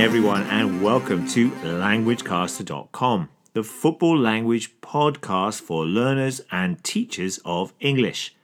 [0.00, 8.34] everyone, and welcome to LanguageCaster.com, the football language podcast for learners and teachers of English.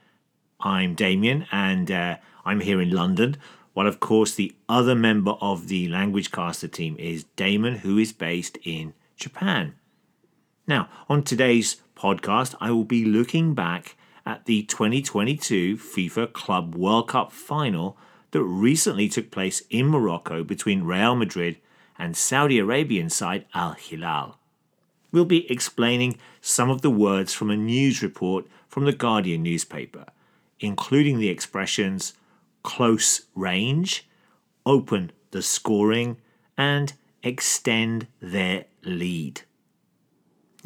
[0.60, 3.38] I'm Damien, and uh, I'm here in London.
[3.72, 8.58] While, of course, the other member of the LanguageCaster team is Damon, who is based
[8.62, 9.76] in Japan.
[10.66, 17.08] Now, on today's podcast, I will be looking back at the 2022 FIFA Club World
[17.08, 17.96] Cup final
[18.30, 21.56] that recently took place in Morocco between Real Madrid
[21.98, 24.38] and Saudi Arabian side Al Hilal.
[25.12, 30.06] We'll be explaining some of the words from a news report from the Guardian newspaper,
[30.60, 32.14] including the expressions
[32.62, 34.06] close range,
[34.66, 36.16] open the scoring,
[36.58, 39.42] and extend their lead.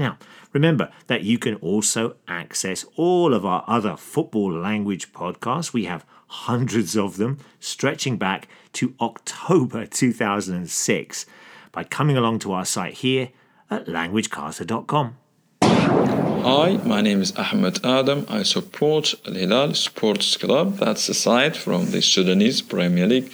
[0.01, 0.17] Now,
[0.55, 5.75] remember that you can also access all of our other football language podcasts.
[5.75, 11.27] We have hundreds of them stretching back to October 2006
[11.71, 13.29] by coming along to our site here
[13.71, 15.17] at languagecaster.com.
[15.63, 18.25] Hi, my name is Ahmed Adam.
[18.27, 20.79] I support Al Hilal Sports Club.
[20.79, 23.31] That's a site from the Sudanese Premier League,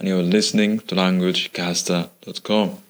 [0.00, 2.87] and you're listening to languagecaster.com.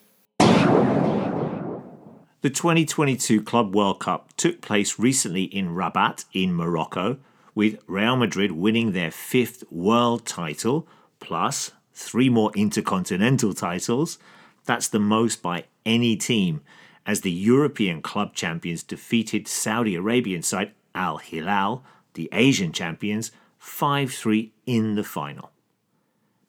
[2.41, 7.19] The 2022 Club World Cup took place recently in Rabat in Morocco,
[7.53, 10.87] with Real Madrid winning their fifth world title,
[11.19, 14.21] plus three more intercontinental titles.
[14.67, 16.61] That's the most by any team,
[17.05, 21.83] as the European club champions defeated Saudi Arabian side Al Hilal,
[22.15, 25.51] the Asian champions, 5 3 in the final.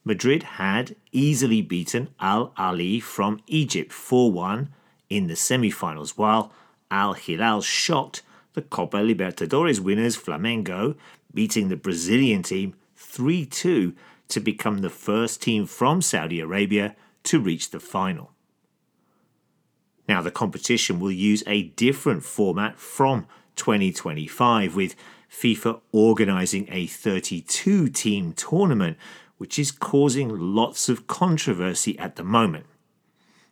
[0.05, 4.69] Madrid had easily beaten Al Ahly from Egypt 4 1
[5.09, 6.51] in the semi finals, while
[6.91, 8.21] Al Hilal shocked
[8.53, 10.95] the Copa Libertadores winners Flamengo,
[11.33, 13.93] beating the Brazilian team 3 2
[14.29, 18.31] to become the first team from Saudi Arabia to reach the final.
[20.07, 24.95] Now, the competition will use a different format from 2025, with
[25.31, 28.97] FIFA organising a 32 team tournament,
[29.37, 32.65] which is causing lots of controversy at the moment.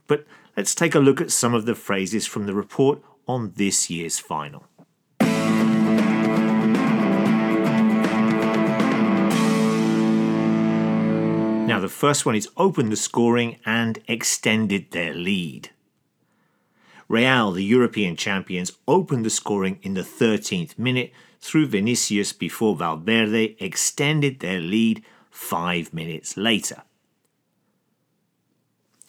[0.08, 0.26] But
[0.56, 4.20] let's take a look at some of the phrases from the report on this year's
[4.20, 4.66] final.
[11.68, 15.72] Now, the first one is opened the scoring and extended their lead.
[17.10, 23.58] Real, the European champions, opened the scoring in the 13th minute through Vinicius before Valverde
[23.60, 26.84] extended their lead five minutes later.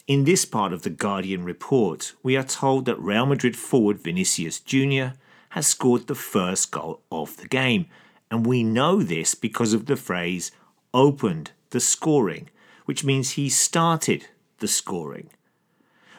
[0.09, 4.59] In this part of the Guardian report, we are told that Real Madrid forward Vinicius
[4.59, 5.09] Jr.
[5.49, 7.85] has scored the first goal of the game,
[8.31, 10.51] and we know this because of the phrase
[10.95, 12.49] opened the scoring,
[12.85, 14.25] which means he started
[14.57, 15.29] the scoring.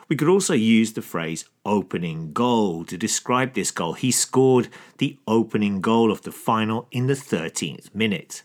[0.06, 3.94] We could also use the phrase opening goal to describe this goal.
[3.94, 4.68] He scored
[4.98, 8.44] the opening goal of the final in the 13th minute.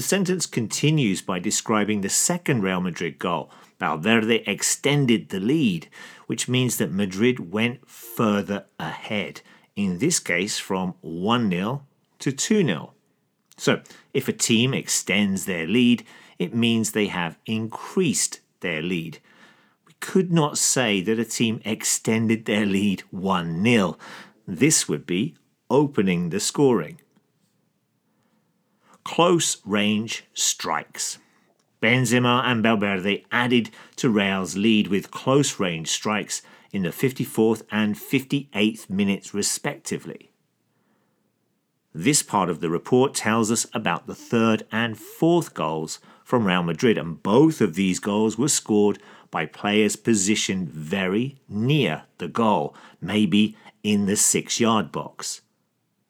[0.00, 5.90] The sentence continues by describing the second Real Madrid goal, Valverde extended the lead,
[6.26, 9.42] which means that Madrid went further ahead,
[9.76, 11.86] in this case from 1 0
[12.18, 12.94] to 2 0.
[13.58, 13.82] So,
[14.14, 16.06] if a team extends their lead,
[16.38, 19.18] it means they have increased their lead.
[19.86, 23.98] We could not say that a team extended their lead 1 0.
[24.48, 25.34] This would be
[25.68, 27.00] opening the scoring.
[29.20, 31.18] Close range strikes.
[31.82, 36.40] Benzema and Valverde added to Real's lead with close range strikes
[36.72, 40.30] in the 54th and 58th minutes, respectively.
[41.92, 46.62] This part of the report tells us about the third and fourth goals from Real
[46.62, 52.74] Madrid, and both of these goals were scored by players positioned very near the goal,
[53.02, 55.42] maybe in the six yard box.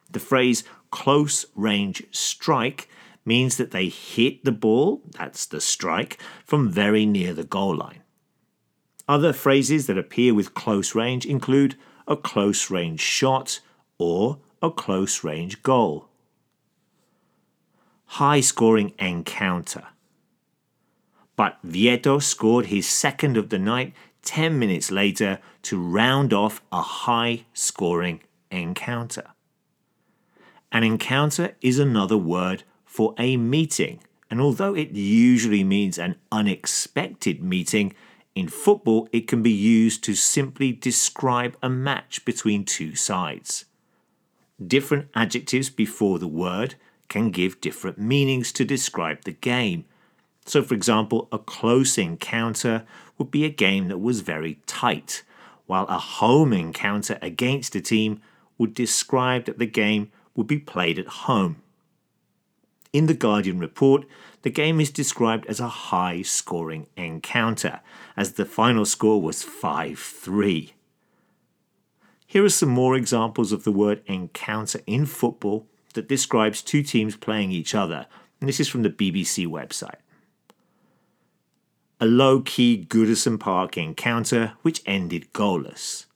[0.09, 0.63] The phrase
[0.93, 2.89] close range strike
[3.25, 8.03] means that they hit the ball, that's the strike, from very near the goal line.
[9.09, 11.77] Other phrases that appear with close range include
[12.07, 13.61] a close range shot
[13.99, 16.09] or a close range goal.
[18.07, 19.85] High scoring encounter.
[21.37, 26.83] But Vietto scored his second of the night 10 minutes later to round off a
[26.83, 28.21] high scoring
[28.51, 29.29] encounter.
[30.73, 34.01] An encounter is another word for a meeting.
[34.29, 37.95] And although it usually means an unexpected meeting,
[38.35, 43.65] in football it can be used to simply describe a match between two sides.
[44.61, 46.75] Different adjectives before the word
[47.09, 49.85] can give different meanings to describe the game.
[50.45, 52.85] So, for example, a close encounter
[53.19, 55.23] would be a game that was very tight,
[55.67, 58.21] while a home encounter against a team
[58.59, 61.63] would describe that the game would be played at home.
[62.93, 64.05] In the Guardian report,
[64.43, 67.81] the game is described as a high scoring encounter,
[68.17, 70.73] as the final score was 5 3.
[72.27, 77.17] Here are some more examples of the word encounter in football that describes two teams
[77.17, 78.07] playing each other,
[78.41, 80.01] and this is from the BBC website
[82.01, 86.07] a low key Goodison Park encounter which ended goalless.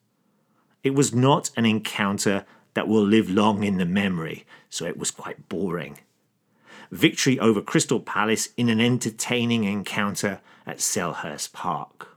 [0.83, 5.11] It was not an encounter that will live long in the memory, so it was
[5.11, 5.99] quite boring.
[6.95, 12.17] Victory over Crystal Palace in an entertaining encounter at Selhurst Park.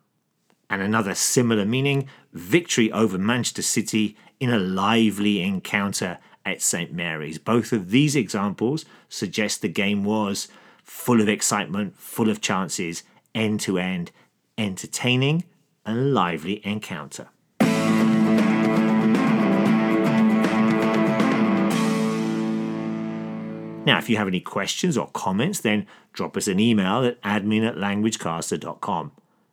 [0.69, 7.39] And another similar meaning victory over Manchester City in a lively encounter at St Mary's.
[7.39, 10.47] Both of these examples suggest the game was
[10.83, 13.01] full of excitement, full of chances,
[13.33, 14.11] end to end,
[14.59, 15.43] entertaining,
[15.87, 17.29] and lively encounter.
[23.87, 27.65] Now, if you have any questions or comments, then drop us an email at admin
[27.65, 29.11] at languagecaster.com.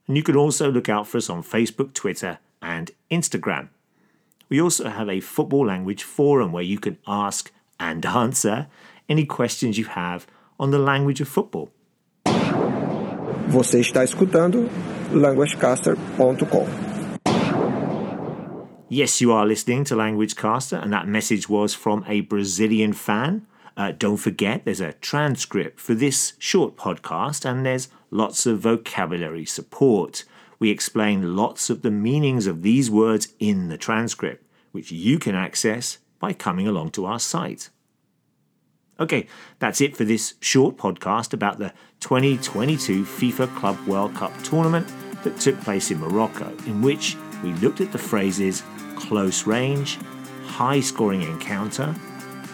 [0.08, 3.68] And you can also look out for us on Facebook, Twitter, and Instagram.
[4.48, 8.66] We also have a football language forum where you can ask and answer
[9.08, 10.26] any questions you have
[10.58, 11.70] on the language of football.
[13.46, 14.68] Você está escutando
[15.12, 16.66] languagecaster.com.
[18.88, 23.46] Yes, you are listening to Languagecaster, and that message was from a Brazilian fan.
[23.76, 29.44] Uh, don't forget, there's a transcript for this short podcast, and there's lots of vocabulary
[29.44, 30.24] support.
[30.58, 35.34] We explain lots of the meanings of these words in the transcript, which you can
[35.34, 37.70] access by coming along to our site.
[39.00, 39.26] Okay,
[39.58, 44.86] that's it for this short podcast about the 2022 FIFA Club World Cup tournament
[45.24, 48.62] that took place in Morocco, in which we looked at the phrases
[48.94, 49.98] close range,
[50.46, 51.92] high scoring encounter,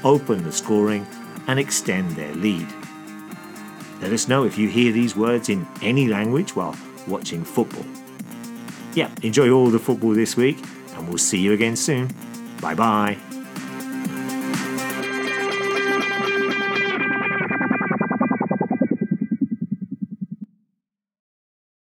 [0.05, 1.07] open the scoring,
[1.47, 2.67] and extend their lead.
[4.01, 6.77] Let us know if you hear these words in any language while
[7.07, 7.85] watching football.
[8.95, 10.59] Yeah, enjoy all the football this week,
[10.95, 12.09] and we'll see you again soon.
[12.61, 13.30] Bye bye.